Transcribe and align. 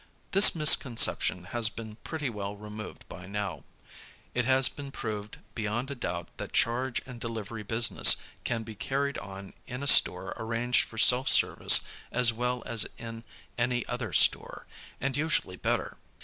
This 0.31 0.55
misconception 0.55 1.43
has 1.53 1.69
been 1.69 1.97
pretty 1.97 2.27
well 2.27 2.55
removed 2.55 3.07
by 3.07 3.27
now. 3.27 3.65
It 4.33 4.45
has 4.45 4.67
been 4.67 4.89
proved 4.89 5.37
beyond 5.53 5.91
a 5.91 5.93
doubt 5.95 6.35
that 6.37 6.53
charge 6.53 7.03
and 7.05 7.21
delivery 7.21 7.61
business 7.61 8.15
can 8.43 8.63
be 8.63 8.73
carried 8.73 9.19
on 9.19 9.53
in 9.67 9.83
a 9.83 9.87
store 9.87 10.33
arranged 10.37 10.85
for 10.85 10.97
self 10.97 11.29
service 11.29 11.81
as 12.11 12.33
well 12.33 12.63
as 12.65 12.87
in 12.97 13.23
any 13.59 13.85
other 13.85 14.11
store, 14.11 14.65
and 14.99 15.15
usually 15.15 15.55
better. 15.55 15.99